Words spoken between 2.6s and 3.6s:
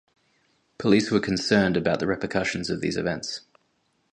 of these events.